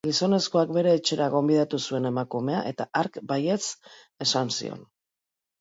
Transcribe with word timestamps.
Gizonezkoak 0.07 0.71
bere 0.77 0.93
etxera 0.99 1.27
gonbidatu 1.33 1.79
zuen 1.91 2.09
emakumea, 2.11 2.63
eta 2.71 2.89
hark 3.03 3.21
baietz 3.33 3.63
esan 4.29 4.55
zion. 4.57 4.83